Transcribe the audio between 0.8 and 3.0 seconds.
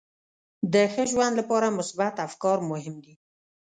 ښه ژوند لپاره مثبت افکار مهم